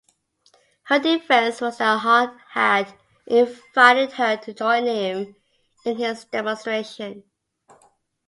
Her 0.85 0.97
defence 0.97 1.61
was 1.61 1.77
that 1.77 1.99
Haw 1.99 2.35
had 2.53 2.91
invited 3.27 4.13
her 4.13 4.35
to 4.35 4.51
join 4.51 4.87
him 4.87 5.35
in 5.85 5.97
his 5.97 6.25
demonstration. 6.25 7.23